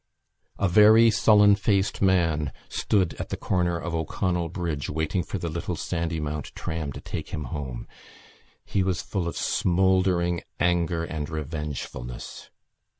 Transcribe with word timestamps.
A 0.57 0.67
very 0.67 1.11
sullen 1.11 1.53
faced 1.53 2.01
man 2.01 2.51
stood 2.69 3.13
at 3.19 3.29
the 3.29 3.37
corner 3.37 3.77
of 3.77 3.93
O'Connell 3.93 4.49
Bridge 4.49 4.89
waiting 4.89 5.21
for 5.21 5.37
the 5.37 5.47
little 5.47 5.75
Sandymount 5.75 6.55
tram 6.55 6.91
to 6.93 7.01
take 7.01 7.29
him 7.29 7.43
home. 7.53 7.87
He 8.65 8.81
was 8.81 9.03
full 9.03 9.27
of 9.27 9.37
smouldering 9.37 10.41
anger 10.59 11.03
and 11.03 11.29
revengefulness. 11.29 12.49